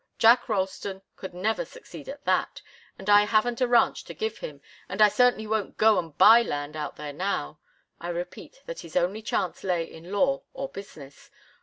Jack 0.17 0.49
Ralston 0.49 1.03
could 1.15 1.31
never 1.35 1.63
succeed 1.63 2.09
at 2.09 2.25
that 2.25 2.63
and 2.97 3.07
I 3.07 3.25
haven't 3.25 3.61
a 3.61 3.67
ranch 3.67 4.03
to 4.05 4.15
give 4.15 4.39
him, 4.39 4.59
and 4.89 4.99
I 4.99 5.09
certainly 5.09 5.45
won't 5.45 5.77
go 5.77 5.99
and 5.99 6.17
buy 6.17 6.41
land 6.41 6.75
out 6.75 6.95
there 6.95 7.13
now. 7.13 7.59
I 7.99 8.09
repeat 8.09 8.63
that 8.65 8.79
his 8.79 8.95
only 8.95 9.21
chance 9.21 9.63
lay 9.63 9.83
in 9.83 10.11
law 10.11 10.41
or 10.55 10.69
business. 10.69 11.29